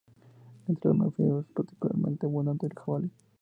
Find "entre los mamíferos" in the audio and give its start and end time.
0.67-1.45